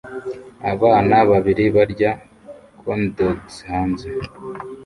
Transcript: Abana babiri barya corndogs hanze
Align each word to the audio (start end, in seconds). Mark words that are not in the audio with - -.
Abana 0.73 1.15
babiri 1.29 1.65
barya 1.75 2.11
corndogs 2.79 3.55
hanze 3.69 4.07